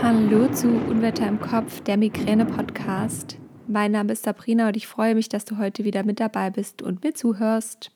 Hallo 0.00 0.46
zu 0.52 0.68
Unwetter 0.68 1.26
im 1.26 1.40
Kopf, 1.40 1.80
der 1.80 1.96
Migräne-Podcast. 1.96 3.36
Mein 3.66 3.90
Name 3.90 4.12
ist 4.12 4.22
Sabrina 4.22 4.68
und 4.68 4.76
ich 4.76 4.86
freue 4.86 5.16
mich, 5.16 5.28
dass 5.28 5.44
du 5.44 5.58
heute 5.58 5.82
wieder 5.82 6.04
mit 6.04 6.20
dabei 6.20 6.50
bist 6.50 6.82
und 6.82 7.02
mir 7.02 7.14
zuhörst. 7.14 7.90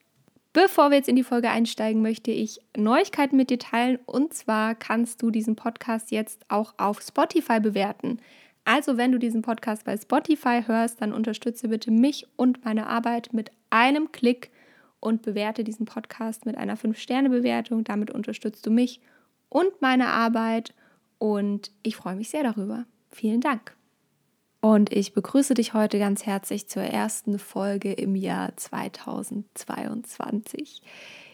Bevor 0.53 0.91
wir 0.91 0.97
jetzt 0.97 1.09
in 1.09 1.15
die 1.15 1.23
Folge 1.23 1.49
einsteigen, 1.49 2.03
möchte 2.03 2.33
ich 2.33 2.59
Neuigkeiten 2.77 3.37
mit 3.37 3.51
dir 3.51 3.61
teilen. 3.61 4.01
Und 4.05 4.35
zwar 4.35 4.75
kannst 4.75 5.23
du 5.23 5.31
diesen 5.31 5.55
Podcast 5.55 6.11
jetzt 6.11 6.45
auch 6.49 6.75
auf 6.77 7.01
Spotify 7.01 7.61
bewerten. 7.61 8.19
Also, 8.65 8.97
wenn 8.97 9.13
du 9.13 9.19
diesen 9.19 9.43
Podcast 9.43 9.85
bei 9.85 9.97
Spotify 9.97 10.63
hörst, 10.67 11.01
dann 11.01 11.13
unterstütze 11.13 11.69
bitte 11.69 11.93
mich 11.93 12.27
und 12.35 12.65
meine 12.65 12.89
Arbeit 12.89 13.33
mit 13.33 13.53
einem 13.71 14.11
Klick 14.11 14.51
und 14.99 15.23
bewerte 15.23 15.63
diesen 15.63 15.87
Podcast 15.87 16.47
mit 16.47 16.57
einer 16.57 16.77
5-Sterne-Bewertung. 16.77 17.85
Damit 17.85 18.11
unterstützt 18.11 18.67
du 18.67 18.73
mich 18.73 19.01
und 19.49 19.81
meine 19.81 20.09
Arbeit 20.09 20.75
und 21.23 21.71
ich 21.85 21.95
freue 21.95 22.17
mich 22.17 22.31
sehr 22.31 22.43
darüber. 22.43 22.85
Vielen 23.13 23.41
Dank. 23.41 23.77
Und 24.61 24.93
ich 24.93 25.15
begrüße 25.15 25.55
dich 25.55 25.73
heute 25.73 26.01
ganz 26.01 26.27
herzlich 26.27 26.69
zur 26.69 26.83
ersten 26.83 27.39
Folge 27.39 27.93
im 27.93 28.17
Jahr 28.17 28.57
2022. 28.57 30.83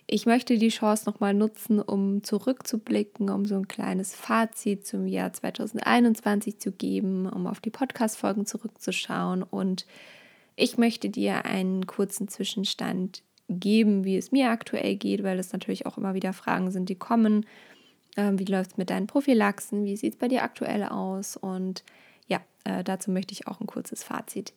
Ich 0.07 0.27
möchte 0.27 0.59
die 0.59 0.69
Chance 0.69 1.09
nochmal 1.09 1.33
nutzen, 1.33 1.81
um 1.81 2.23
zurückzublicken, 2.23 3.31
um 3.31 3.47
so 3.47 3.55
ein 3.55 3.67
kleines 3.67 4.15
Fazit 4.15 4.87
zum 4.87 5.07
Jahr 5.07 5.33
2021 5.33 6.59
zu 6.59 6.71
geben, 6.71 7.27
um 7.27 7.47
auf 7.47 7.61
die 7.61 7.71
Podcast-Folgen 7.71 8.45
zurückzuschauen. 8.45 9.43
Und 9.43 9.87
ich 10.55 10.77
möchte 10.77 11.09
dir 11.09 11.47
einen 11.47 11.87
kurzen 11.87 12.29
Zwischenstand 12.29 13.23
geben, 13.49 14.05
wie 14.05 14.19
es 14.19 14.33
mir 14.33 14.51
aktuell 14.51 14.97
geht, 14.97 15.23
weil 15.23 15.39
es 15.39 15.55
natürlich 15.55 15.87
auch 15.87 15.97
immer 15.97 16.13
wieder 16.13 16.35
Fragen 16.35 16.71
sind, 16.71 16.91
die 16.91 16.99
kommen 16.99 17.47
wie 18.35 18.45
läuft 18.45 18.73
es 18.73 18.77
mit 18.77 18.91
deinen 18.91 19.07
Prophylaxen? 19.07 19.85
Wie 19.85 19.97
sieht 19.97 20.15
es 20.15 20.19
bei 20.19 20.29
dir 20.29 20.43
aktuell 20.43 20.85
aus? 20.85 21.37
Und 21.37 21.85
ja, 22.27 22.41
äh, 22.65 22.83
dazu 22.83 23.11
möchte 23.11 23.33
ich 23.33 23.47
auch 23.47 23.61
ein 23.61 23.67
kurzes 23.67 24.03
Fazit 24.03 24.53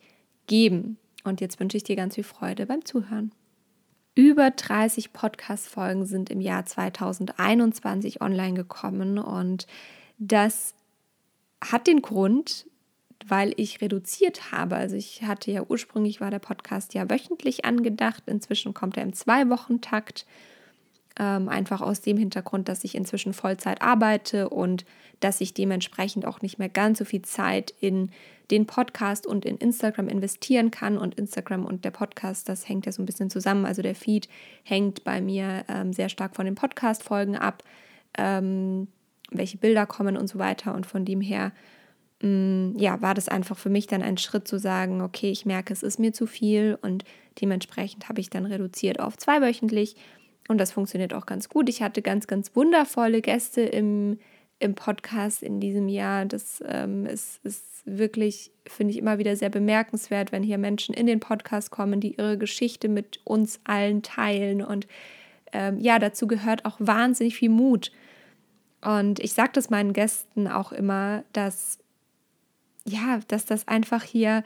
geben. 0.46 0.98
Und 1.24 1.40
jetzt 1.40 1.60
wünsche 1.60 1.76
ich 1.76 1.84
dir 1.84 1.96
ganz 1.96 2.16
viel 2.16 2.24
Freude 2.24 2.66
beim 2.66 2.84
Zuhören. 2.84 3.32
Über 4.14 4.50
30 4.50 5.12
Podcast-Folgen 5.12 6.04
sind 6.04 6.28
im 6.28 6.40
Jahr 6.40 6.66
2021 6.66 8.20
online 8.20 8.54
gekommen 8.54 9.18
und 9.18 9.66
das 10.18 10.74
hat 11.62 11.86
den 11.86 12.02
Grund, 12.02 12.66
weil 13.26 13.54
ich 13.56 13.80
reduziert 13.80 14.52
habe. 14.52 14.76
Also 14.76 14.96
ich 14.96 15.22
hatte 15.22 15.50
ja 15.50 15.62
ursprünglich 15.66 16.20
war 16.20 16.30
der 16.30 16.40
Podcast 16.40 16.92
ja 16.92 17.08
wöchentlich 17.08 17.64
angedacht. 17.64 18.24
Inzwischen 18.26 18.74
kommt 18.74 18.96
er 18.98 19.04
im 19.04 19.14
Zwei-Wochen-Takt 19.14 20.26
ähm, 21.18 21.48
einfach 21.48 21.80
aus 21.80 22.00
dem 22.00 22.16
Hintergrund, 22.16 22.68
dass 22.68 22.84
ich 22.84 22.94
inzwischen 22.94 23.32
Vollzeit 23.32 23.82
arbeite 23.82 24.48
und 24.48 24.84
dass 25.20 25.40
ich 25.40 25.54
dementsprechend 25.54 26.26
auch 26.26 26.42
nicht 26.42 26.58
mehr 26.58 26.68
ganz 26.68 26.98
so 26.98 27.04
viel 27.04 27.22
Zeit 27.22 27.72
in 27.80 28.10
den 28.50 28.66
Podcast 28.66 29.26
und 29.26 29.44
in 29.44 29.56
Instagram 29.56 30.08
investieren 30.08 30.70
kann. 30.70 30.98
Und 30.98 31.14
Instagram 31.14 31.64
und 31.64 31.84
der 31.84 31.90
Podcast, 31.90 32.48
das 32.48 32.68
hängt 32.68 32.86
ja 32.86 32.92
so 32.92 33.02
ein 33.02 33.06
bisschen 33.06 33.30
zusammen. 33.30 33.64
Also 33.64 33.82
der 33.82 33.94
Feed 33.94 34.28
hängt 34.64 35.04
bei 35.04 35.20
mir 35.20 35.64
ähm, 35.68 35.92
sehr 35.92 36.08
stark 36.08 36.34
von 36.36 36.44
den 36.44 36.54
Podcast-Folgen 36.54 37.36
ab, 37.36 37.62
ähm, 38.18 38.88
welche 39.30 39.56
Bilder 39.56 39.86
kommen 39.86 40.16
und 40.16 40.28
so 40.28 40.38
weiter. 40.38 40.74
Und 40.74 40.86
von 40.86 41.04
dem 41.04 41.20
her, 41.20 41.52
mh, 42.20 42.28
mm, 42.28 42.78
ja, 42.78 43.00
war 43.00 43.14
das 43.14 43.28
einfach 43.28 43.56
für 43.56 43.70
mich 43.70 43.86
dann 43.86 44.02
ein 44.02 44.18
Schritt 44.18 44.46
zu 44.48 44.58
sagen, 44.58 45.00
okay, 45.00 45.30
ich 45.30 45.46
merke, 45.46 45.72
es 45.72 45.82
ist 45.82 45.98
mir 45.98 46.12
zu 46.12 46.26
viel 46.26 46.78
und 46.82 47.04
dementsprechend 47.40 48.08
habe 48.08 48.20
ich 48.20 48.28
dann 48.28 48.44
reduziert 48.44 49.00
auf 49.00 49.16
zweiwöchentlich. 49.16 49.96
Und 50.48 50.58
das 50.58 50.72
funktioniert 50.72 51.14
auch 51.14 51.26
ganz 51.26 51.48
gut. 51.48 51.68
Ich 51.68 51.82
hatte 51.82 52.02
ganz, 52.02 52.26
ganz 52.26 52.54
wundervolle 52.54 53.22
Gäste 53.22 53.62
im, 53.62 54.18
im 54.58 54.74
Podcast 54.74 55.42
in 55.42 55.60
diesem 55.60 55.88
Jahr. 55.88 56.24
Das 56.24 56.62
ähm, 56.66 57.06
ist, 57.06 57.40
ist 57.44 57.64
wirklich, 57.84 58.50
finde 58.66 58.92
ich, 58.92 58.98
immer 58.98 59.18
wieder 59.18 59.36
sehr 59.36 59.50
bemerkenswert, 59.50 60.32
wenn 60.32 60.42
hier 60.42 60.58
Menschen 60.58 60.94
in 60.94 61.06
den 61.06 61.20
Podcast 61.20 61.70
kommen, 61.70 62.00
die 62.00 62.16
ihre 62.16 62.38
Geschichte 62.38 62.88
mit 62.88 63.20
uns 63.24 63.60
allen 63.64 64.02
teilen. 64.02 64.62
Und 64.62 64.86
ähm, 65.52 65.78
ja, 65.78 65.98
dazu 65.98 66.26
gehört 66.26 66.64
auch 66.64 66.76
wahnsinnig 66.78 67.36
viel 67.36 67.50
Mut. 67.50 67.92
Und 68.80 69.20
ich 69.20 69.32
sage 69.32 69.52
das 69.54 69.70
meinen 69.70 69.92
Gästen 69.92 70.48
auch 70.48 70.72
immer, 70.72 71.24
dass 71.32 71.78
ja, 72.84 73.20
dass 73.28 73.44
das 73.44 73.68
einfach 73.68 74.02
hier 74.02 74.42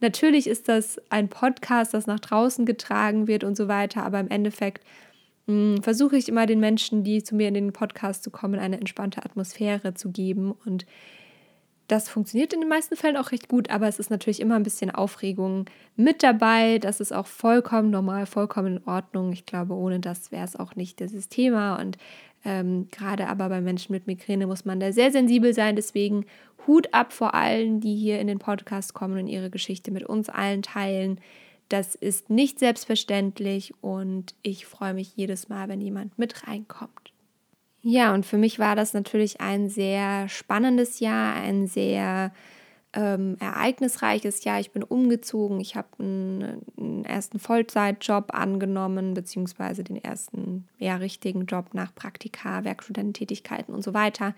natürlich 0.00 0.46
ist 0.46 0.68
das 0.68 1.00
ein 1.10 1.28
Podcast, 1.28 1.94
das 1.94 2.06
nach 2.06 2.20
draußen 2.20 2.66
getragen 2.66 3.26
wird 3.26 3.44
und 3.44 3.56
so 3.56 3.68
weiter, 3.68 4.04
aber 4.04 4.20
im 4.20 4.28
Endeffekt 4.28 4.84
versuche 5.82 6.16
ich 6.16 6.28
immer 6.28 6.46
den 6.46 6.60
Menschen, 6.60 7.02
die 7.02 7.22
zu 7.22 7.34
mir 7.34 7.48
in 7.48 7.54
den 7.54 7.72
Podcast 7.72 8.22
zu 8.22 8.30
kommen, 8.30 8.60
eine 8.60 8.78
entspannte 8.78 9.24
Atmosphäre 9.24 9.94
zu 9.94 10.10
geben. 10.10 10.52
Und 10.64 10.86
das 11.88 12.08
funktioniert 12.08 12.52
in 12.52 12.60
den 12.60 12.68
meisten 12.68 12.94
Fällen 12.94 13.16
auch 13.16 13.32
recht 13.32 13.48
gut, 13.48 13.68
aber 13.68 13.88
es 13.88 13.98
ist 13.98 14.10
natürlich 14.10 14.38
immer 14.38 14.54
ein 14.54 14.62
bisschen 14.62 14.92
Aufregung 14.92 15.64
mit 15.96 16.22
dabei. 16.22 16.78
Das 16.78 17.00
ist 17.00 17.12
auch 17.12 17.26
vollkommen 17.26 17.90
normal, 17.90 18.26
vollkommen 18.26 18.76
in 18.76 18.86
Ordnung. 18.86 19.32
Ich 19.32 19.44
glaube, 19.44 19.74
ohne 19.74 19.98
das 19.98 20.30
wäre 20.30 20.44
es 20.44 20.54
auch 20.54 20.76
nicht 20.76 21.00
dieses 21.00 21.28
Thema. 21.28 21.80
Und 21.80 21.98
ähm, 22.44 22.86
gerade 22.92 23.26
aber 23.26 23.48
bei 23.48 23.60
Menschen 23.60 23.92
mit 23.92 24.06
Migräne 24.06 24.46
muss 24.46 24.64
man 24.64 24.78
da 24.78 24.92
sehr 24.92 25.10
sensibel 25.10 25.52
sein. 25.52 25.74
Deswegen 25.74 26.26
Hut 26.66 26.94
ab 26.94 27.12
vor 27.12 27.34
allen, 27.34 27.80
die 27.80 27.96
hier 27.96 28.20
in 28.20 28.28
den 28.28 28.38
Podcast 28.38 28.94
kommen 28.94 29.18
und 29.18 29.26
ihre 29.26 29.50
Geschichte 29.50 29.90
mit 29.90 30.04
uns 30.04 30.28
allen 30.28 30.62
teilen. 30.62 31.20
Das 31.70 31.94
ist 31.94 32.30
nicht 32.30 32.58
selbstverständlich 32.58 33.72
und 33.80 34.34
ich 34.42 34.66
freue 34.66 34.92
mich 34.92 35.16
jedes 35.16 35.48
Mal, 35.48 35.68
wenn 35.68 35.80
jemand 35.80 36.18
mit 36.18 36.46
reinkommt. 36.48 37.12
Ja, 37.80 38.12
und 38.12 38.26
für 38.26 38.38
mich 38.38 38.58
war 38.58 38.74
das 38.74 38.92
natürlich 38.92 39.40
ein 39.40 39.68
sehr 39.68 40.28
spannendes 40.28 40.98
Jahr, 40.98 41.34
ein 41.36 41.68
sehr 41.68 42.32
ähm, 42.92 43.36
ereignisreiches 43.38 44.42
Jahr. 44.42 44.58
Ich 44.58 44.72
bin 44.72 44.82
umgezogen, 44.82 45.60
ich 45.60 45.76
habe 45.76 45.88
einen, 46.00 47.04
ersten 47.04 47.38
Vollzeitjob 47.38 48.34
angenommen, 48.34 49.14
beziehungsweise 49.14 49.84
den 49.84 49.96
ersten 49.96 50.66
ja, 50.78 50.96
richtigen 50.96 51.46
Job 51.46 51.72
nach 51.72 51.94
Praktika, 51.94 52.64
Werkstudententätigkeiten 52.64 53.72
und 53.72 53.82
so 53.82 53.94
weiter. 53.94 54.34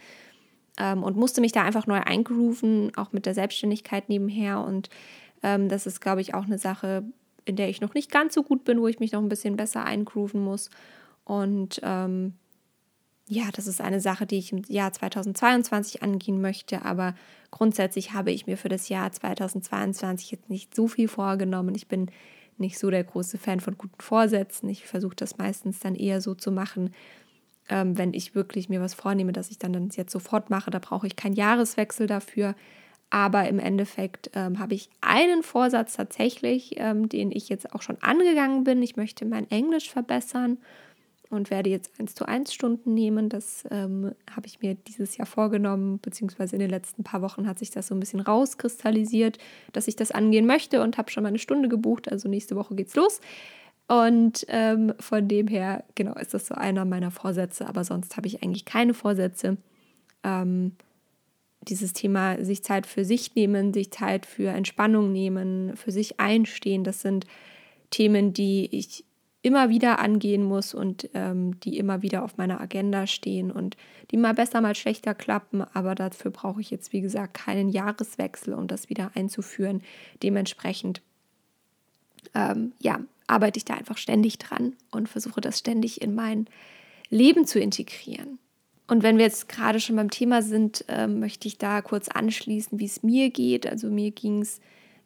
Ähm, 0.78 1.02
und 1.02 1.16
musste 1.16 1.40
mich 1.40 1.52
da 1.52 1.62
einfach 1.62 1.86
neu 1.86 2.00
eingrooven, 2.00 2.92
auch 2.94 3.12
mit 3.12 3.24
der 3.24 3.32
Selbstständigkeit 3.32 4.10
nebenher. 4.10 4.60
Und 4.60 4.90
ähm, 5.42 5.70
das 5.70 5.86
ist, 5.86 6.00
glaube 6.00 6.20
ich, 6.20 6.34
auch 6.34 6.44
eine 6.44 6.58
Sache, 6.58 7.04
in 7.44 7.56
der 7.56 7.68
ich 7.68 7.80
noch 7.80 7.94
nicht 7.94 8.10
ganz 8.10 8.34
so 8.34 8.42
gut 8.42 8.64
bin, 8.64 8.80
wo 8.80 8.86
ich 8.88 9.00
mich 9.00 9.12
noch 9.12 9.20
ein 9.20 9.28
bisschen 9.28 9.56
besser 9.56 9.84
eingrooven 9.84 10.42
muss. 10.42 10.70
Und 11.24 11.80
ähm, 11.82 12.34
ja, 13.28 13.44
das 13.52 13.66
ist 13.66 13.80
eine 13.80 14.00
Sache, 14.00 14.26
die 14.26 14.38
ich 14.38 14.52
im 14.52 14.62
Jahr 14.68 14.92
2022 14.92 16.02
angehen 16.02 16.40
möchte, 16.40 16.84
aber 16.84 17.14
grundsätzlich 17.50 18.12
habe 18.12 18.30
ich 18.32 18.46
mir 18.46 18.56
für 18.56 18.68
das 18.68 18.88
Jahr 18.88 19.10
2022 19.10 20.30
jetzt 20.30 20.50
nicht 20.50 20.74
so 20.74 20.88
viel 20.88 21.08
vorgenommen. 21.08 21.74
Ich 21.74 21.88
bin 21.88 22.10
nicht 22.58 22.78
so 22.78 22.90
der 22.90 23.04
große 23.04 23.38
Fan 23.38 23.60
von 23.60 23.78
guten 23.78 24.00
Vorsätzen. 24.00 24.68
Ich 24.68 24.86
versuche 24.86 25.16
das 25.16 25.38
meistens 25.38 25.80
dann 25.80 25.94
eher 25.94 26.20
so 26.20 26.34
zu 26.34 26.50
machen, 26.50 26.94
ähm, 27.68 27.96
wenn 27.96 28.12
ich 28.12 28.34
wirklich 28.34 28.68
mir 28.68 28.80
was 28.80 28.94
vornehme, 28.94 29.32
dass 29.32 29.50
ich 29.50 29.58
dann, 29.58 29.72
dann 29.72 29.88
jetzt 29.94 30.12
sofort 30.12 30.50
mache. 30.50 30.70
Da 30.70 30.78
brauche 30.78 31.06
ich 31.06 31.16
keinen 31.16 31.34
Jahreswechsel 31.34 32.06
dafür. 32.06 32.54
Aber 33.12 33.46
im 33.46 33.58
Endeffekt 33.58 34.30
ähm, 34.32 34.58
habe 34.58 34.72
ich 34.72 34.88
einen 35.02 35.42
Vorsatz 35.42 35.96
tatsächlich, 35.96 36.76
ähm, 36.78 37.10
den 37.10 37.30
ich 37.30 37.50
jetzt 37.50 37.74
auch 37.74 37.82
schon 37.82 37.98
angegangen 38.00 38.64
bin. 38.64 38.82
Ich 38.82 38.96
möchte 38.96 39.26
mein 39.26 39.50
Englisch 39.50 39.90
verbessern 39.90 40.56
und 41.28 41.50
werde 41.50 41.68
jetzt 41.68 41.90
1 42.00 42.14
zu 42.14 42.26
1 42.26 42.54
Stunden 42.54 42.94
nehmen. 42.94 43.28
Das 43.28 43.66
ähm, 43.70 44.12
habe 44.34 44.46
ich 44.46 44.62
mir 44.62 44.76
dieses 44.76 45.18
Jahr 45.18 45.26
vorgenommen, 45.26 45.98
beziehungsweise 46.00 46.56
in 46.56 46.60
den 46.60 46.70
letzten 46.70 47.04
paar 47.04 47.20
Wochen 47.20 47.46
hat 47.46 47.58
sich 47.58 47.70
das 47.70 47.88
so 47.88 47.94
ein 47.94 48.00
bisschen 48.00 48.20
rauskristallisiert, 48.20 49.36
dass 49.74 49.88
ich 49.88 49.96
das 49.96 50.10
angehen 50.10 50.46
möchte 50.46 50.80
und 50.80 50.96
habe 50.96 51.10
schon 51.10 51.22
mal 51.22 51.28
eine 51.28 51.38
Stunde 51.38 51.68
gebucht. 51.68 52.10
Also 52.10 52.30
nächste 52.30 52.56
Woche 52.56 52.74
geht's 52.74 52.96
los. 52.96 53.20
Und 53.88 54.46
ähm, 54.48 54.94
von 54.98 55.28
dem 55.28 55.48
her, 55.48 55.84
genau, 55.96 56.14
ist 56.14 56.32
das 56.32 56.46
so 56.46 56.54
einer 56.54 56.86
meiner 56.86 57.10
Vorsätze. 57.10 57.68
Aber 57.68 57.84
sonst 57.84 58.16
habe 58.16 58.26
ich 58.26 58.42
eigentlich 58.42 58.64
keine 58.64 58.94
Vorsätze. 58.94 59.58
Ähm, 60.24 60.72
dieses 61.62 61.92
Thema 61.92 62.44
sich 62.44 62.62
Zeit 62.62 62.86
für 62.86 63.04
sich 63.04 63.34
nehmen, 63.34 63.72
sich 63.72 63.90
Zeit 63.90 64.26
für 64.26 64.50
Entspannung 64.50 65.12
nehmen, 65.12 65.76
für 65.76 65.92
sich 65.92 66.20
einstehen, 66.20 66.84
das 66.84 67.00
sind 67.00 67.26
Themen, 67.90 68.32
die 68.32 68.68
ich 68.70 69.04
immer 69.42 69.68
wieder 69.68 69.98
angehen 69.98 70.44
muss 70.44 70.72
und 70.72 71.10
ähm, 71.14 71.58
die 71.60 71.76
immer 71.76 72.02
wieder 72.02 72.22
auf 72.22 72.36
meiner 72.36 72.60
Agenda 72.60 73.08
stehen 73.08 73.50
und 73.50 73.76
die 74.10 74.16
mal 74.16 74.34
besser, 74.34 74.60
mal 74.60 74.76
schlechter 74.76 75.14
klappen. 75.14 75.62
Aber 75.74 75.96
dafür 75.96 76.30
brauche 76.30 76.60
ich 76.60 76.70
jetzt, 76.70 76.92
wie 76.92 77.00
gesagt, 77.00 77.34
keinen 77.34 77.68
Jahreswechsel, 77.68 78.54
um 78.54 78.68
das 78.68 78.88
wieder 78.88 79.10
einzuführen. 79.14 79.82
Dementsprechend, 80.22 81.02
ähm, 82.34 82.72
ja, 82.78 83.00
arbeite 83.26 83.58
ich 83.58 83.64
da 83.64 83.74
einfach 83.74 83.98
ständig 83.98 84.38
dran 84.38 84.74
und 84.92 85.08
versuche 85.08 85.40
das 85.40 85.58
ständig 85.58 86.00
in 86.00 86.14
mein 86.14 86.46
Leben 87.10 87.44
zu 87.44 87.58
integrieren. 87.58 88.38
Und 88.88 89.02
wenn 89.02 89.16
wir 89.16 89.24
jetzt 89.24 89.48
gerade 89.48 89.80
schon 89.80 89.96
beim 89.96 90.10
Thema 90.10 90.42
sind, 90.42 90.84
ähm, 90.88 91.20
möchte 91.20 91.48
ich 91.48 91.58
da 91.58 91.80
kurz 91.82 92.08
anschließen, 92.08 92.78
wie 92.78 92.84
es 92.84 93.02
mir 93.02 93.30
geht. 93.30 93.66
Also 93.66 93.88
mir 93.88 94.10
ging 94.10 94.42
es 94.42 94.60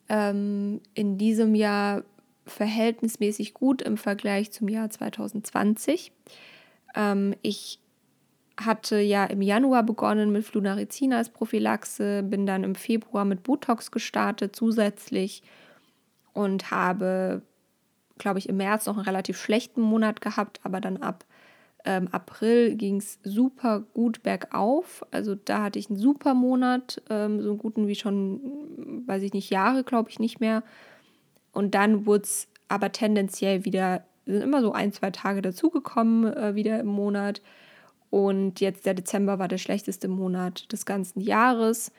ähm, 0.08 0.81
in 0.94 1.19
diesem 1.19 1.55
Jahr 1.55 2.02
verhältnismäßig 2.46 3.55
gut 3.55 3.82
im 3.82 3.96
Vergleich 3.96 4.52
zum 4.52 4.69
Jahr 4.69 4.88
2020. 4.88 6.12
Ähm, 6.94 7.34
ich 7.43 7.81
hatte 8.58 8.99
ja 8.99 9.25
im 9.26 9.43
Januar 9.43 9.82
begonnen 9.82 10.32
mit 10.32 10.44
Flunarizin 10.44 11.12
als 11.12 11.28
Prophylaxe, 11.28 12.23
bin 12.23 12.46
dann 12.46 12.64
im 12.64 12.75
Februar 12.75 13.25
mit 13.25 13.43
Botox 13.43 13.90
gestartet 13.90 14.56
zusätzlich 14.56 15.43
und 16.32 16.70
habe, 16.70 17.43
glaube 18.19 18.38
ich, 18.38 18.49
im 18.49 18.56
März 18.56 18.87
noch 18.87 18.96
einen 18.96 19.05
relativ 19.05 19.38
schlechten 19.38 19.82
Monat 19.82 20.20
gehabt, 20.20 20.61
aber 20.62 20.81
dann 20.81 20.96
ab 20.99 21.25
ähm, 21.87 22.09
April 22.11 22.75
ging 22.75 22.97
es 22.97 23.19
super 23.23 23.85
gut 23.94 24.23
bergauf. 24.23 25.05
Also 25.12 25.35
da 25.37 25.62
hatte 25.62 25.79
ich 25.79 25.88
einen 25.88 25.99
super 25.99 26.35
Monat, 26.35 27.00
ähm, 27.09 27.41
so 27.41 27.50
einen 27.50 27.59
guten 27.59 27.88
wie 27.88 27.94
schon, 27.94 29.05
weiß 29.06 29.23
ich 29.23 29.33
nicht, 29.33 29.50
Jahre, 29.50 29.85
glaube 29.85 30.11
ich, 30.11 30.19
nicht 30.19 30.41
mehr. 30.41 30.62
Und 31.53 31.75
dann 31.75 32.05
wurde 32.05 32.25
es 32.25 32.49
aber 32.69 32.93
tendenziell 32.93 33.65
wieder, 33.65 34.05
sind 34.27 34.43
immer 34.43 34.61
so 34.61 34.73
ein, 34.73 34.93
zwei 34.93 35.11
Tage 35.11 35.41
dazugekommen, 35.41 36.33
äh, 36.35 36.55
wieder 36.55 36.81
im 36.81 36.88
Monat. 36.88 37.41
Und 38.11 38.61
jetzt 38.61 38.85
der 38.85 38.94
Dezember 38.94 39.38
war 39.38 39.49
der 39.49 39.59
schlechteste 39.59 40.09
Monat 40.09 40.71
des 40.73 40.87
ganzen 40.87 41.21
Jahres. 41.21 41.93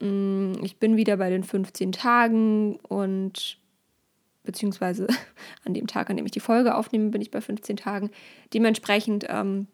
Mm, 0.00 0.52
ich 0.62 0.78
bin 0.78 0.96
wieder 0.96 1.16
bei 1.16 1.30
den 1.30 1.44
15 1.44 1.92
Tagen 1.92 2.76
und 2.76 3.59
beziehungsweise 4.44 5.06
an 5.64 5.74
dem 5.74 5.86
Tag, 5.86 6.10
an 6.10 6.16
dem 6.16 6.26
ich 6.26 6.32
die 6.32 6.40
Folge 6.40 6.74
aufnehme, 6.74 7.10
bin 7.10 7.22
ich 7.22 7.30
bei 7.30 7.40
15 7.40 7.76
Tagen. 7.76 8.10
Dementsprechend, 8.52 9.26
ähm, 9.28 9.66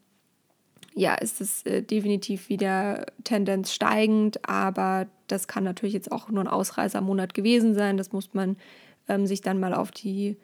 ja, 0.95 1.15
ist 1.15 1.41
es 1.41 1.65
äh, 1.67 1.83
definitiv 1.83 2.49
wieder 2.49 3.07
Tendenz 3.25 3.73
steigend, 3.73 4.49
aber 4.49 5.07
das 5.27 5.47
kann 5.47 5.65
natürlich 5.65 5.95
jetzt 5.95 6.11
auch 6.11 6.31
nur 6.31 6.43
ein 6.43 6.49
Ausreißermonat 6.49 7.35
gewesen 7.35 7.75
sein. 7.75 7.97
Das 7.97 8.13
muss 8.13 8.33
man 8.33 8.57
ähm, 9.09 9.27
sich 9.27 9.41
dann 9.43 9.61
mal 9.61 9.75
auf 9.75 9.91
die, 9.91 10.37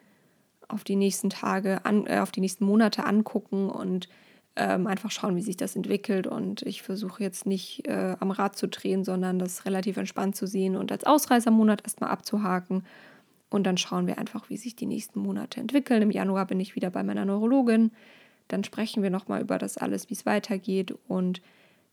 auf 0.67 0.83
die 0.83 0.95
nächsten 0.95 1.29
Tage, 1.29 1.83
an, 1.85 2.05
äh, 2.05 2.19
auf 2.19 2.31
die 2.31 2.41
nächsten 2.41 2.65
Monate 2.65 3.05
angucken 3.05 3.69
und 3.69 4.07
ähm, 4.55 4.85
einfach 4.85 5.09
schauen, 5.09 5.35
wie 5.35 5.41
sich 5.41 5.57
das 5.57 5.75
entwickelt. 5.75 6.27
Und 6.27 6.61
ich 6.61 6.83
versuche 6.83 7.23
jetzt 7.23 7.45
nicht 7.45 7.87
äh, 7.87 8.15
am 8.19 8.31
Rad 8.31 8.55
zu 8.55 8.67
drehen, 8.67 9.03
sondern 9.03 9.39
das 9.39 9.65
relativ 9.65 9.97
entspannt 9.97 10.35
zu 10.35 10.45
sehen 10.45 10.75
und 10.75 10.91
als 10.91 11.05
Ausreißermonat 11.05 11.81
erstmal 11.83 12.11
abzuhaken. 12.11 12.83
Und 13.53 13.65
dann 13.65 13.77
schauen 13.77 14.07
wir 14.07 14.17
einfach, 14.17 14.49
wie 14.49 14.57
sich 14.57 14.75
die 14.75 14.87
nächsten 14.87 15.19
Monate 15.19 15.59
entwickeln. 15.59 16.01
Im 16.01 16.09
Januar 16.09 16.47
bin 16.47 16.59
ich 16.59 16.75
wieder 16.75 16.89
bei 16.89 17.03
meiner 17.03 17.23
Neurologin. 17.23 17.91
Dann 18.47 18.63
sprechen 18.63 19.03
wir 19.03 19.11
nochmal 19.11 19.41
über 19.41 19.59
das 19.59 19.77
alles, 19.77 20.09
wie 20.09 20.15
es 20.15 20.25
weitergeht. 20.25 20.91
Und 21.07 21.39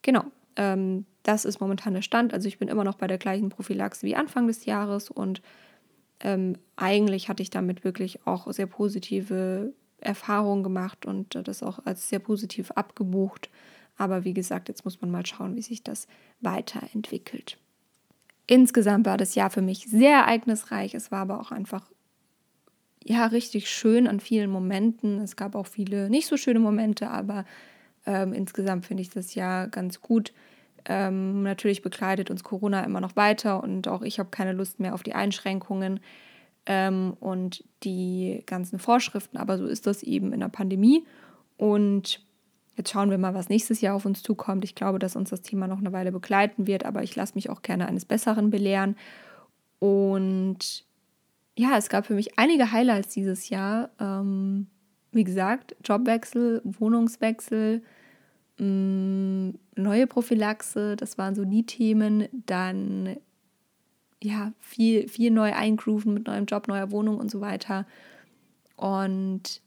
genau, 0.00 0.24
ähm, 0.56 1.04
das 1.22 1.44
ist 1.44 1.60
momentan 1.60 1.92
der 1.92 2.00
Stand. 2.00 2.32
Also 2.32 2.48
ich 2.48 2.58
bin 2.58 2.68
immer 2.68 2.82
noch 2.82 2.94
bei 2.94 3.06
der 3.06 3.18
gleichen 3.18 3.50
Prophylaxe 3.50 4.06
wie 4.06 4.16
Anfang 4.16 4.46
des 4.46 4.64
Jahres 4.64 5.10
und 5.10 5.42
ähm, 6.20 6.56
eigentlich 6.76 7.28
hatte 7.28 7.42
ich 7.42 7.50
damit 7.50 7.84
wirklich 7.84 8.26
auch 8.26 8.50
sehr 8.50 8.66
positive 8.66 9.74
Erfahrungen 10.00 10.62
gemacht 10.62 11.04
und 11.04 11.46
das 11.46 11.62
auch 11.62 11.84
als 11.84 12.08
sehr 12.08 12.20
positiv 12.20 12.70
abgebucht. 12.70 13.50
Aber 13.98 14.24
wie 14.24 14.32
gesagt, 14.32 14.68
jetzt 14.68 14.86
muss 14.86 15.02
man 15.02 15.10
mal 15.10 15.26
schauen, 15.26 15.56
wie 15.56 15.62
sich 15.62 15.82
das 15.82 16.08
weiterentwickelt. 16.40 17.58
Insgesamt 18.50 19.06
war 19.06 19.16
das 19.16 19.36
Jahr 19.36 19.48
für 19.48 19.62
mich 19.62 19.86
sehr 19.86 20.10
ereignisreich. 20.10 20.96
Es 20.96 21.12
war 21.12 21.20
aber 21.20 21.40
auch 21.40 21.52
einfach 21.52 21.88
ja 23.04 23.26
richtig 23.26 23.70
schön 23.70 24.08
an 24.08 24.18
vielen 24.18 24.50
Momenten. 24.50 25.20
Es 25.20 25.36
gab 25.36 25.54
auch 25.54 25.68
viele 25.68 26.10
nicht 26.10 26.26
so 26.26 26.36
schöne 26.36 26.58
Momente, 26.58 27.10
aber 27.10 27.44
ähm, 28.06 28.32
insgesamt 28.32 28.86
finde 28.86 29.02
ich 29.02 29.10
das 29.10 29.36
Jahr 29.36 29.68
ganz 29.68 30.00
gut. 30.00 30.32
Ähm, 30.84 31.44
natürlich 31.44 31.80
begleitet 31.80 32.28
uns 32.28 32.42
Corona 32.42 32.82
immer 32.82 33.00
noch 33.00 33.14
weiter 33.14 33.62
und 33.62 33.86
auch 33.86 34.02
ich 34.02 34.18
habe 34.18 34.30
keine 34.30 34.52
Lust 34.52 34.80
mehr 34.80 34.94
auf 34.94 35.04
die 35.04 35.14
Einschränkungen 35.14 36.00
ähm, 36.66 37.16
und 37.20 37.62
die 37.84 38.42
ganzen 38.46 38.80
Vorschriften, 38.80 39.36
aber 39.36 39.58
so 39.58 39.66
ist 39.66 39.86
das 39.86 40.02
eben 40.02 40.32
in 40.32 40.40
der 40.40 40.48
Pandemie. 40.48 41.06
Und 41.56 42.20
jetzt 42.80 42.90
schauen 42.90 43.10
wir 43.10 43.18
mal, 43.18 43.34
was 43.34 43.48
nächstes 43.50 43.80
Jahr 43.82 43.94
auf 43.94 44.06
uns 44.06 44.22
zukommt. 44.22 44.64
Ich 44.64 44.74
glaube, 44.74 44.98
dass 44.98 45.14
uns 45.14 45.30
das 45.30 45.42
Thema 45.42 45.68
noch 45.68 45.78
eine 45.78 45.92
Weile 45.92 46.12
begleiten 46.12 46.66
wird, 46.66 46.84
aber 46.84 47.02
ich 47.02 47.14
lasse 47.14 47.34
mich 47.34 47.50
auch 47.50 47.62
gerne 47.62 47.86
eines 47.86 48.06
Besseren 48.06 48.50
belehren. 48.50 48.96
Und 49.78 50.84
ja, 51.56 51.76
es 51.76 51.88
gab 51.90 52.06
für 52.06 52.14
mich 52.14 52.38
einige 52.38 52.72
Highlights 52.72 53.10
dieses 53.10 53.50
Jahr. 53.50 53.90
Ähm, 54.00 54.66
wie 55.12 55.24
gesagt, 55.24 55.76
Jobwechsel, 55.84 56.62
Wohnungswechsel, 56.64 57.82
mh, 58.58 58.66
mm, 58.66 59.58
neue 59.76 60.06
Prophylaxe, 60.06 60.96
das 60.96 61.18
waren 61.18 61.34
so 61.34 61.44
die 61.44 61.66
Themen. 61.66 62.28
Dann 62.32 63.16
ja, 64.22 64.52
viel, 64.58 65.08
viel 65.08 65.30
neu 65.30 65.52
eingrooven 65.52 66.14
mit 66.14 66.26
neuem 66.26 66.46
Job, 66.46 66.66
neuer 66.66 66.90
Wohnung 66.90 67.18
und 67.18 67.30
so 67.30 67.40
weiter. 67.40 67.86
Und 68.76 69.60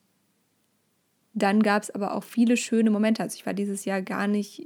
dann 1.34 1.64
gab 1.64 1.84
es 1.84 1.92
aber 1.92 2.14
auch 2.16 2.24
viele 2.24 2.58
schöne 2.58 2.92
Momente. 2.92 3.24
Also 3.24 3.36
ich 3.36 3.46
war 3.46 3.54
dieses 3.54 3.86
Jahr 3.86 4.02
gar 4.02 4.28
nicht 4.28 4.66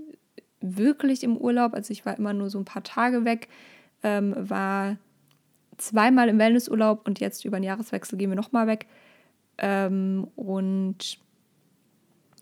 wirklich 0.60 1.24
im 1.24 1.38
Urlaub, 1.38 1.74
also 1.74 1.92
ich 1.92 2.06
war 2.06 2.18
immer 2.18 2.34
nur 2.34 2.50
so 2.50 2.58
ein 2.58 2.66
paar 2.66 2.84
Tage 2.84 3.25
weg, 3.25 3.48
ähm, 4.04 4.36
war 4.38 4.98
zweimal 5.78 6.30
im 6.30 6.40
Wellnessurlaub 6.40 7.08
und 7.08 7.19
jetzt 7.19 7.46
über 7.46 7.60
den 7.60 7.64
Jahreswechsel 7.64 8.18
gehen 8.18 8.31
wir 8.31 8.36
nochmal 8.36 8.68
weg. 8.68 8.88
Ähm, 9.60 10.28
und 10.36 11.19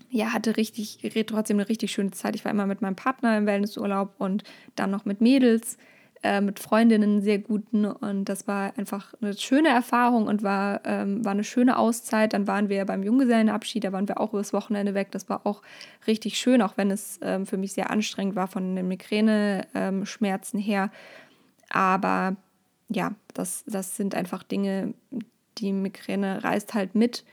ja, 0.10 0.31
hatte 0.33 0.56
richtig, 0.57 1.00
trotzdem 1.27 1.57
eine 1.57 1.68
richtig 1.68 1.92
schöne 1.92 2.12
Zeit. 2.12 2.36
Ich 2.36 2.45
war 2.45 2.51
immer 2.51 2.66
mit 2.66 2.81
meinem 2.81 2.95
Partner 2.95 3.38
im 3.38 3.45
Wellnessurlaub 3.45 4.16
und 4.18 4.44
dann 4.75 4.92
noch 4.92 5.06
mit 5.06 5.19
Mädels 5.22 5.77
äh, 6.25 6.42
mit 6.42 6.57
Freundinnen 6.60 7.22
sehr 7.22 7.38
guten 7.38 7.86
und 7.86 8.25
das 8.25 8.48
war 8.48 8.74
einfach 8.77 9.13
eine 9.22 9.38
schöne 9.38 9.69
Erfahrung 9.69 10.25
und 10.25 10.42
war, 10.42 10.81
ähm, 10.83 11.24
war 11.24 11.33
eine 11.33 11.44
schöne 11.44 11.77
Auszeit. 11.77 12.33
Dann 12.33 12.48
waren 12.48 12.68
wir 12.68 12.83
beim 12.86 13.04
Junggesellenabschied, 13.04 13.83
da 13.83 13.92
waren 13.92 14.07
wir 14.07 14.19
auch 14.19 14.33
übers 14.33 14.51
Wochenende 14.51 14.95
weg. 14.95 15.12
Das 15.12 15.30
war 15.30 15.45
auch 15.45 15.62
richtig 16.07 16.39
schön, 16.39 16.63
auch 16.63 16.77
wenn 16.77 16.89
es 16.89 17.19
ähm, 17.22 17.45
für 17.45 17.57
mich 17.57 17.74
sehr 17.74 17.92
anstrengend 17.92 18.36
war 18.36 18.48
von 18.48 18.75
den 18.75 18.88
Migräne-Schmerzen 18.88 20.57
ähm, 20.57 20.63
her. 20.63 20.92
Aber 21.69 22.36
ja, 22.89 23.13
das, 23.36 23.63
das 23.68 23.95
sind 23.95 24.16
einfach 24.16 24.42
Dinge, 24.42 24.95
die 25.60 25.74
Migräne 25.74 26.44
reißt 26.44 26.74
halt 26.74 26.95
mit 26.95 27.24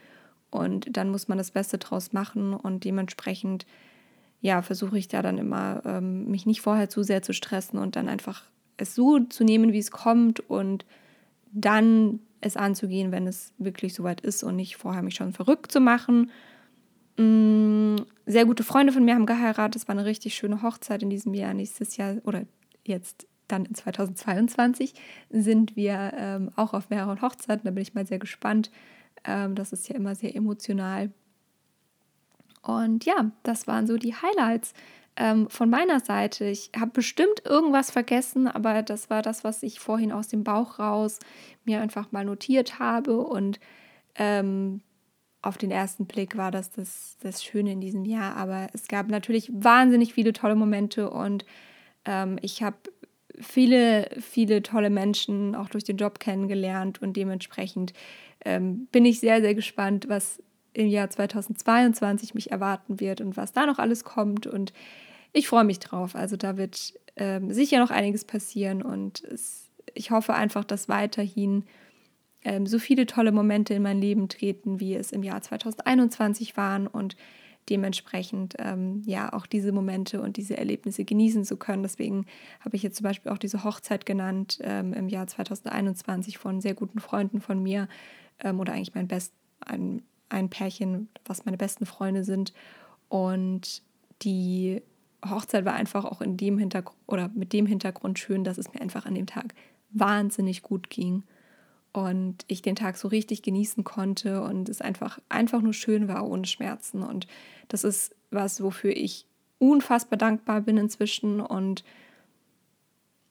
und 0.50 0.94
dann 0.96 1.08
muss 1.08 1.28
man 1.28 1.38
das 1.38 1.50
Beste 1.50 1.78
draus 1.78 2.12
machen 2.12 2.52
und 2.52 2.84
dementsprechend 2.84 3.64
ja, 4.42 4.60
versuche 4.60 4.98
ich 4.98 5.08
da 5.08 5.22
dann 5.22 5.38
immer, 5.38 5.82
ähm, 5.86 6.26
mich 6.26 6.44
nicht 6.44 6.60
vorher 6.60 6.90
zu 6.90 7.02
sehr 7.02 7.22
zu 7.22 7.32
stressen 7.32 7.78
und 7.78 7.96
dann 7.96 8.08
einfach 8.10 8.42
es 8.82 8.94
so 8.94 9.20
zu 9.20 9.44
nehmen, 9.44 9.72
wie 9.72 9.78
es 9.78 9.90
kommt 9.90 10.40
und 10.40 10.84
dann 11.52 12.20
es 12.40 12.56
anzugehen, 12.56 13.12
wenn 13.12 13.26
es 13.26 13.52
wirklich 13.58 13.94
soweit 13.94 14.20
ist 14.20 14.42
und 14.42 14.56
nicht 14.56 14.76
vorher 14.76 15.02
mich 15.02 15.14
schon 15.14 15.32
verrückt 15.32 15.72
zu 15.72 15.80
machen. 15.80 16.30
Mm, 17.16 17.96
sehr 18.26 18.46
gute 18.46 18.64
Freunde 18.64 18.92
von 18.92 19.04
mir 19.04 19.14
haben 19.14 19.26
geheiratet. 19.26 19.76
Es 19.76 19.88
war 19.88 19.94
eine 19.94 20.04
richtig 20.04 20.34
schöne 20.34 20.62
Hochzeit 20.62 21.02
in 21.02 21.10
diesem 21.10 21.34
Jahr. 21.34 21.54
Nächstes 21.54 21.96
Jahr 21.96 22.16
oder 22.24 22.44
jetzt 22.84 23.26
dann 23.48 23.64
in 23.64 23.74
2022 23.74 24.94
sind 25.30 25.76
wir 25.76 26.12
ähm, 26.16 26.50
auch 26.56 26.74
auf 26.74 26.90
mehreren 26.90 27.20
Hochzeiten. 27.22 27.64
Da 27.64 27.70
bin 27.70 27.82
ich 27.82 27.94
mal 27.94 28.06
sehr 28.06 28.18
gespannt. 28.18 28.70
Ähm, 29.24 29.54
das 29.54 29.72
ist 29.72 29.88
ja 29.88 29.94
immer 29.94 30.14
sehr 30.14 30.34
emotional. 30.34 31.10
Und 32.62 33.04
ja, 33.04 33.30
das 33.42 33.66
waren 33.66 33.86
so 33.86 33.96
die 33.96 34.14
Highlights 34.14 34.72
ähm, 35.16 35.48
von 35.50 35.68
meiner 35.68 36.00
Seite, 36.00 36.46
ich 36.46 36.70
habe 36.78 36.92
bestimmt 36.92 37.44
irgendwas 37.44 37.90
vergessen, 37.90 38.48
aber 38.48 38.82
das 38.82 39.10
war 39.10 39.22
das, 39.22 39.44
was 39.44 39.62
ich 39.62 39.78
vorhin 39.78 40.12
aus 40.12 40.28
dem 40.28 40.44
Bauch 40.44 40.78
raus 40.78 41.18
mir 41.64 41.80
einfach 41.80 42.12
mal 42.12 42.24
notiert 42.24 42.78
habe. 42.78 43.18
Und 43.18 43.60
ähm, 44.14 44.80
auf 45.42 45.58
den 45.58 45.70
ersten 45.70 46.06
Blick 46.06 46.36
war 46.36 46.50
das, 46.50 46.70
das 46.70 47.18
das 47.20 47.44
Schöne 47.44 47.72
in 47.72 47.80
diesem 47.80 48.04
Jahr. 48.04 48.36
Aber 48.36 48.68
es 48.72 48.88
gab 48.88 49.08
natürlich 49.08 49.50
wahnsinnig 49.52 50.14
viele 50.14 50.32
tolle 50.32 50.54
Momente 50.54 51.10
und 51.10 51.44
ähm, 52.04 52.38
ich 52.40 52.62
habe 52.62 52.76
viele, 53.40 54.08
viele 54.20 54.62
tolle 54.62 54.90
Menschen 54.90 55.54
auch 55.54 55.68
durch 55.68 55.84
den 55.84 55.96
Job 55.96 56.20
kennengelernt 56.20 57.02
und 57.02 57.16
dementsprechend 57.16 57.92
ähm, 58.44 58.86
bin 58.92 59.04
ich 59.04 59.20
sehr, 59.20 59.40
sehr 59.40 59.54
gespannt, 59.54 60.08
was 60.08 60.42
im 60.74 60.86
Jahr 60.86 61.10
2022 61.10 62.34
mich 62.34 62.50
erwarten 62.50 63.00
wird 63.00 63.20
und 63.20 63.36
was 63.36 63.52
da 63.52 63.66
noch 63.66 63.78
alles 63.78 64.04
kommt. 64.04 64.46
Und 64.46 64.72
ich 65.32 65.48
freue 65.48 65.64
mich 65.64 65.78
drauf. 65.78 66.14
Also 66.14 66.36
da 66.36 66.56
wird 66.56 66.94
ähm, 67.16 67.52
sicher 67.52 67.78
noch 67.78 67.90
einiges 67.90 68.24
passieren 68.24 68.82
und 68.82 69.22
es, 69.24 69.70
ich 69.94 70.10
hoffe 70.10 70.34
einfach, 70.34 70.64
dass 70.64 70.88
weiterhin 70.88 71.64
ähm, 72.44 72.66
so 72.66 72.78
viele 72.78 73.06
tolle 73.06 73.32
Momente 73.32 73.74
in 73.74 73.82
mein 73.82 74.00
Leben 74.00 74.28
treten, 74.28 74.80
wie 74.80 74.94
es 74.94 75.12
im 75.12 75.22
Jahr 75.22 75.42
2021 75.42 76.56
waren 76.56 76.86
und 76.86 77.16
dementsprechend 77.68 78.56
ähm, 78.58 79.02
ja 79.06 79.32
auch 79.32 79.46
diese 79.46 79.72
Momente 79.72 80.20
und 80.20 80.36
diese 80.36 80.56
Erlebnisse 80.56 81.04
genießen 81.04 81.44
zu 81.44 81.56
können. 81.56 81.82
Deswegen 81.82 82.26
habe 82.60 82.76
ich 82.76 82.82
jetzt 82.82 82.96
zum 82.96 83.04
Beispiel 83.04 83.30
auch 83.30 83.38
diese 83.38 83.62
Hochzeit 83.62 84.04
genannt 84.04 84.58
ähm, 84.62 84.92
im 84.92 85.08
Jahr 85.08 85.26
2021 85.26 86.38
von 86.38 86.60
sehr 86.60 86.74
guten 86.74 86.98
Freunden 86.98 87.40
von 87.40 87.62
mir 87.62 87.88
ähm, 88.42 88.58
oder 88.58 88.72
eigentlich 88.72 88.94
mein 88.94 89.06
Best, 89.06 89.32
ein, 89.60 90.02
ein 90.32 90.48
Pärchen, 90.48 91.08
was 91.24 91.44
meine 91.44 91.56
besten 91.56 91.86
Freunde 91.86 92.24
sind. 92.24 92.52
Und 93.08 93.82
die 94.22 94.82
Hochzeit 95.24 95.64
war 95.64 95.74
einfach 95.74 96.04
auch 96.04 96.20
in 96.20 96.36
dem 96.36 96.58
Hintergrund 96.58 96.98
oder 97.06 97.28
mit 97.34 97.52
dem 97.52 97.66
Hintergrund 97.66 98.18
schön, 98.18 98.44
dass 98.44 98.58
es 98.58 98.72
mir 98.72 98.80
einfach 98.80 99.06
an 99.06 99.14
dem 99.14 99.26
Tag 99.26 99.54
wahnsinnig 99.90 100.62
gut 100.62 100.90
ging 100.90 101.22
und 101.92 102.44
ich 102.48 102.62
den 102.62 102.76
Tag 102.76 102.96
so 102.96 103.08
richtig 103.08 103.42
genießen 103.42 103.84
konnte 103.84 104.42
und 104.42 104.68
es 104.68 104.80
einfach 104.80 105.18
einfach 105.28 105.60
nur 105.60 105.74
schön 105.74 106.08
war 106.08 106.26
ohne 106.26 106.46
Schmerzen 106.46 107.02
und 107.02 107.26
das 107.68 107.84
ist 107.84 108.14
was, 108.30 108.62
wofür 108.62 108.96
ich 108.96 109.26
unfassbar 109.58 110.16
dankbar 110.16 110.62
bin 110.62 110.78
inzwischen 110.78 111.40
und 111.40 111.84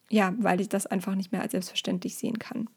ja, 0.10 0.34
weil 0.38 0.62
ich 0.62 0.70
das 0.70 0.86
einfach 0.86 1.16
nicht 1.16 1.32
mehr 1.32 1.42
als 1.42 1.52
selbstverständlich 1.52 2.18
sehen 2.18 2.38
kann. 2.38 2.70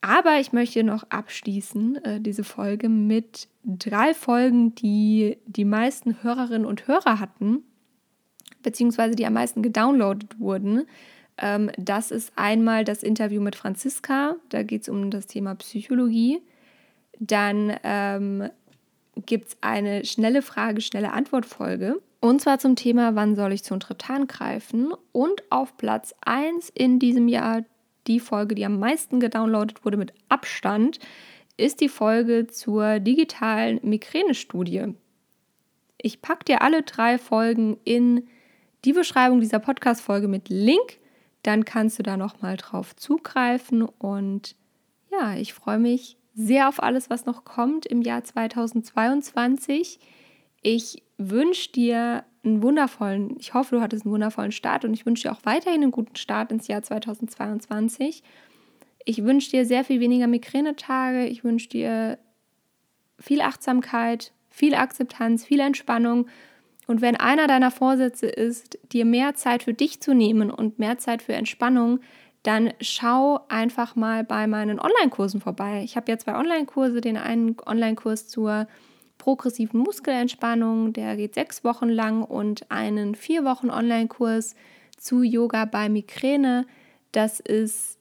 Aber 0.00 0.40
ich 0.40 0.52
möchte 0.52 0.82
noch 0.82 1.04
abschließen, 1.10 2.04
äh, 2.04 2.20
diese 2.20 2.44
Folge, 2.44 2.88
mit 2.88 3.48
drei 3.64 4.14
Folgen, 4.14 4.74
die 4.74 5.36
die 5.46 5.66
meisten 5.66 6.22
Hörerinnen 6.22 6.66
und 6.66 6.88
Hörer 6.88 7.20
hatten, 7.20 7.62
beziehungsweise 8.62 9.14
die 9.14 9.26
am 9.26 9.34
meisten 9.34 9.62
gedownloadet 9.62 10.40
wurden. 10.40 10.86
Ähm, 11.36 11.70
das 11.76 12.10
ist 12.10 12.32
einmal 12.36 12.84
das 12.84 13.02
Interview 13.02 13.42
mit 13.42 13.56
Franziska, 13.56 14.36
da 14.48 14.62
geht 14.62 14.82
es 14.82 14.88
um 14.88 15.10
das 15.10 15.26
Thema 15.26 15.54
Psychologie. 15.56 16.40
Dann 17.18 17.76
ähm, 17.82 18.48
gibt 19.26 19.48
es 19.48 19.56
eine 19.60 20.06
schnelle 20.06 20.40
Frage, 20.40 20.80
schnelle 20.80 21.12
Antwort-Folge. 21.12 22.00
Und 22.20 22.40
zwar 22.40 22.58
zum 22.58 22.76
Thema, 22.76 23.14
wann 23.14 23.36
soll 23.36 23.52
ich 23.52 23.64
zum 23.64 23.80
Triptan 23.80 24.26
greifen? 24.26 24.92
Und 25.12 25.42
auf 25.50 25.76
Platz 25.76 26.14
1 26.24 26.70
in 26.70 26.98
diesem 26.98 27.28
Jahr 27.28 27.64
die 28.06 28.20
Folge, 28.20 28.54
die 28.54 28.64
am 28.64 28.78
meisten 28.78 29.20
gedownloadet 29.20 29.84
wurde 29.84 29.96
mit 29.96 30.12
Abstand, 30.28 30.98
ist 31.56 31.80
die 31.80 31.88
Folge 31.88 32.46
zur 32.46 33.00
digitalen 33.00 33.80
Migränestudie. 33.82 34.94
Ich 35.98 36.22
packe 36.22 36.44
dir 36.44 36.62
alle 36.62 36.82
drei 36.82 37.18
Folgen 37.18 37.78
in 37.84 38.26
die 38.84 38.94
Beschreibung 38.94 39.40
dieser 39.40 39.58
Podcast-Folge 39.58 40.28
mit 40.28 40.48
Link. 40.48 40.98
Dann 41.42 41.64
kannst 41.64 41.98
du 41.98 42.02
da 42.02 42.16
nochmal 42.16 42.56
drauf 42.56 42.96
zugreifen. 42.96 43.82
Und 43.82 44.56
ja, 45.10 45.34
ich 45.34 45.52
freue 45.52 45.78
mich 45.78 46.16
sehr 46.34 46.68
auf 46.68 46.82
alles, 46.82 47.10
was 47.10 47.26
noch 47.26 47.44
kommt 47.44 47.84
im 47.84 48.00
Jahr 48.00 48.24
2022. 48.24 49.98
Ich 50.62 51.02
wünsche 51.18 51.72
dir 51.72 52.24
einen 52.44 52.62
wundervollen, 52.62 53.36
ich 53.38 53.54
hoffe, 53.54 53.76
du 53.76 53.82
hattest 53.82 54.04
einen 54.04 54.12
wundervollen 54.12 54.52
Start 54.52 54.84
und 54.84 54.94
ich 54.94 55.04
wünsche 55.06 55.28
dir 55.28 55.32
auch 55.32 55.40
weiterhin 55.44 55.82
einen 55.82 55.92
guten 55.92 56.16
Start 56.16 56.52
ins 56.52 56.68
Jahr 56.68 56.82
2022. 56.82 58.22
Ich 59.04 59.24
wünsche 59.24 59.50
dir 59.50 59.66
sehr 59.66 59.84
viel 59.84 60.00
weniger 60.00 60.26
Migränetage. 60.26 61.26
Ich 61.26 61.44
wünsche 61.44 61.68
dir 61.68 62.18
viel 63.18 63.40
Achtsamkeit, 63.40 64.32
viel 64.48 64.74
Akzeptanz, 64.74 65.44
viel 65.44 65.60
Entspannung. 65.60 66.26
Und 66.86 67.00
wenn 67.00 67.16
einer 67.16 67.46
deiner 67.46 67.70
Vorsätze 67.70 68.26
ist, 68.26 68.78
dir 68.92 69.04
mehr 69.04 69.34
Zeit 69.34 69.62
für 69.62 69.74
dich 69.74 70.00
zu 70.00 70.14
nehmen 70.14 70.50
und 70.50 70.78
mehr 70.78 70.98
Zeit 70.98 71.22
für 71.22 71.34
Entspannung, 71.34 72.00
dann 72.42 72.72
schau 72.80 73.40
einfach 73.48 73.96
mal 73.96 74.24
bei 74.24 74.46
meinen 74.46 74.80
Online-Kursen 74.80 75.40
vorbei. 75.40 75.82
Ich 75.84 75.96
habe 75.96 76.10
ja 76.10 76.18
zwei 76.18 76.36
Online-Kurse, 76.36 77.00
den 77.00 77.16
einen 77.16 77.56
Online-Kurs 77.64 78.28
zur 78.28 78.66
progressiven 79.20 79.80
Muskelentspannung, 79.80 80.94
der 80.94 81.14
geht 81.14 81.34
sechs 81.34 81.62
Wochen 81.62 81.90
lang 81.90 82.22
und 82.22 82.70
einen 82.70 83.14
vier 83.14 83.44
Wochen 83.44 83.70
Online-Kurs 83.70 84.56
zu 84.96 85.22
Yoga 85.22 85.66
bei 85.66 85.90
Migräne. 85.90 86.66
Das 87.12 87.38
ist 87.38 87.98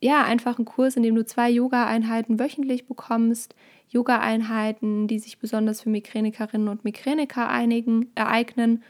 ja 0.00 0.22
einfach 0.22 0.58
ein 0.58 0.64
Kurs, 0.64 0.96
in 0.96 1.02
dem 1.02 1.16
du 1.16 1.26
zwei 1.26 1.50
Yoga-Einheiten 1.50 2.38
wöchentlich 2.38 2.86
bekommst. 2.86 3.56
Yoga-Einheiten, 3.88 5.08
die 5.08 5.18
sich 5.18 5.38
besonders 5.38 5.80
für 5.80 5.90
Migränikerinnen 5.90 6.68
und 6.68 6.84
Migräniker 6.84 7.48
einigen, 7.48 8.12
ereignen. 8.14 8.84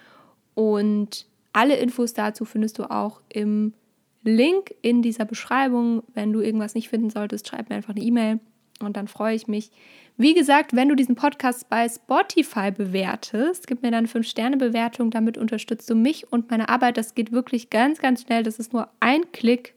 Und 0.55 1.27
alle 1.55 1.77
Infos 1.77 2.13
dazu 2.13 2.45
findest 2.45 2.79
du 2.79 2.91
auch 2.91 3.23
im 3.31 3.73
Link 4.25 4.75
in 4.83 5.01
dieser 5.01 5.25
Beschreibung. 5.25 6.03
Wenn 6.13 6.35
du 6.35 6.41
irgendwas 6.41 6.75
nicht 6.75 6.91
finden 6.91 7.09
solltest, 7.09 7.49
schreib 7.49 7.71
mir 7.71 7.77
einfach 7.77 7.95
eine 7.95 8.05
E-Mail 8.05 8.41
und 8.81 8.97
dann 8.97 9.09
freue 9.09 9.35
ich 9.35 9.49
mich. 9.49 9.71
Wie 10.17 10.35
gesagt, 10.35 10.75
wenn 10.75 10.89
du 10.89 10.95
diesen 10.95 11.15
Podcast 11.15 11.69
bei 11.69 11.89
Spotify 11.89 12.71
bewertest, 12.71 13.67
gib 13.67 13.83
mir 13.83 13.91
dann 13.91 14.07
eine 14.07 14.09
5-Sterne-Bewertung. 14.09 15.11
Damit 15.11 15.37
unterstützt 15.37 15.91
du 15.91 15.95
mich 15.95 16.31
und 16.33 16.51
meine 16.51 16.69
Arbeit. 16.69 16.97
Das 16.97 17.15
geht 17.15 17.33
wirklich 17.33 17.71
ganz, 17.71 18.01
ganz 18.01 18.23
schnell. 18.23 18.43
Das 18.43 18.59
ist 18.59 18.73
nur 18.73 18.89
ein 19.01 19.31
Klick. 19.33 19.75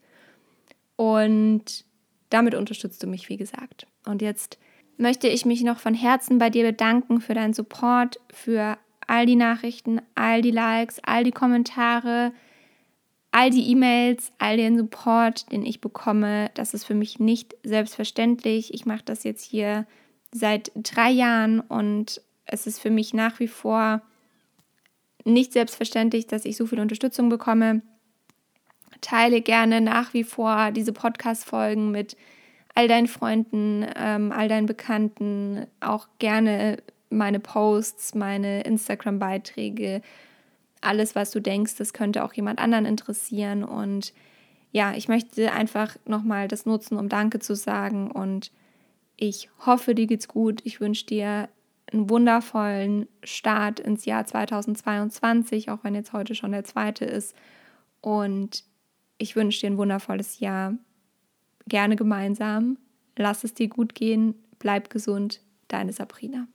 Und 0.95 1.85
damit 2.29 2.55
unterstützt 2.55 3.03
du 3.03 3.07
mich, 3.07 3.29
wie 3.29 3.37
gesagt. 3.37 3.87
Und 4.05 4.21
jetzt 4.21 4.59
möchte 4.97 5.27
ich 5.27 5.45
mich 5.45 5.63
noch 5.63 5.79
von 5.79 5.93
Herzen 5.93 6.37
bei 6.37 6.49
dir 6.49 6.65
bedanken 6.65 7.21
für 7.21 7.33
deinen 7.33 7.53
Support, 7.53 8.19
für 8.31 8.77
all 9.07 9.25
die 9.25 9.35
Nachrichten, 9.35 10.01
all 10.15 10.41
die 10.41 10.51
Likes, 10.51 10.99
all 11.03 11.23
die 11.23 11.31
Kommentare, 11.31 12.31
all 13.31 13.49
die 13.49 13.69
E-Mails, 13.71 14.31
all 14.39 14.57
den 14.57 14.77
Support, 14.77 15.51
den 15.51 15.65
ich 15.65 15.81
bekomme, 15.81 16.49
das 16.55 16.73
ist 16.73 16.85
für 16.85 16.95
mich 16.95 17.19
nicht 17.19 17.55
selbstverständlich. 17.63 18.73
Ich 18.73 18.85
mache 18.85 19.03
das 19.05 19.23
jetzt 19.23 19.43
hier 19.43 19.85
seit 20.31 20.71
drei 20.75 21.11
Jahren 21.11 21.59
und 21.59 22.21
es 22.45 22.67
ist 22.67 22.79
für 22.79 22.89
mich 22.89 23.13
nach 23.13 23.39
wie 23.39 23.47
vor 23.47 24.01
nicht 25.25 25.53
selbstverständlich, 25.53 26.27
dass 26.27 26.45
ich 26.45 26.57
so 26.57 26.65
viel 26.65 26.79
Unterstützung 26.79 27.29
bekomme. 27.29 27.81
Teile 29.01 29.41
gerne 29.41 29.81
nach 29.81 30.13
wie 30.13 30.23
vor 30.23 30.71
diese 30.71 30.93
Podcast-Folgen 30.93 31.91
mit 31.91 32.17
all 32.73 32.87
deinen 32.87 33.07
Freunden, 33.07 33.85
ähm, 33.95 34.31
all 34.31 34.47
deinen 34.47 34.65
Bekannten, 34.65 35.67
auch 35.79 36.07
gerne 36.17 36.77
meine 37.09 37.39
Posts, 37.39 38.15
meine 38.15 38.61
Instagram-Beiträge 38.61 40.01
alles, 40.81 41.15
was 41.15 41.31
du 41.31 41.41
denkst, 41.41 41.75
das 41.75 41.93
könnte 41.93 42.23
auch 42.23 42.33
jemand 42.33 42.59
anderen 42.59 42.85
interessieren. 42.85 43.63
Und 43.63 44.13
ja, 44.71 44.93
ich 44.93 45.07
möchte 45.07 45.51
einfach 45.51 45.97
nochmal 46.05 46.47
das 46.47 46.65
nutzen, 46.65 46.97
um 46.97 47.09
Danke 47.09 47.39
zu 47.39 47.55
sagen. 47.55 48.11
Und 48.11 48.51
ich 49.17 49.49
hoffe, 49.65 49.95
dir 49.95 50.07
geht's 50.07 50.27
gut. 50.27 50.61
Ich 50.63 50.79
wünsche 50.79 51.05
dir 51.05 51.49
einen 51.91 52.09
wundervollen 52.09 53.07
Start 53.23 53.79
ins 53.79 54.05
Jahr 54.05 54.25
2022, 54.25 55.69
auch 55.69 55.83
wenn 55.83 55.95
jetzt 55.95 56.13
heute 56.13 56.35
schon 56.35 56.51
der 56.51 56.63
zweite 56.63 57.05
ist. 57.05 57.35
Und 58.01 58.63
ich 59.17 59.35
wünsche 59.35 59.61
dir 59.61 59.71
ein 59.71 59.77
wundervolles 59.77 60.39
Jahr. 60.39 60.75
Gerne 61.67 61.95
gemeinsam. 61.95 62.77
Lass 63.17 63.43
es 63.43 63.53
dir 63.53 63.67
gut 63.67 63.95
gehen. 63.95 64.35
Bleib 64.59 64.89
gesund. 64.89 65.41
Deine 65.67 65.93
Sabrina. 65.93 66.47